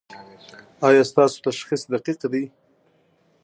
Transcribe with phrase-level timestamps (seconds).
[0.87, 2.43] ایا ستاسو تشخیص دقیق دی؟